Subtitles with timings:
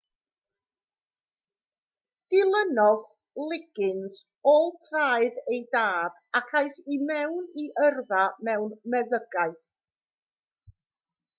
[2.33, 3.03] dilynodd
[3.51, 9.61] liggins ôl traed ei dad ac aeth i mewn i yrfa mewn medddygaeth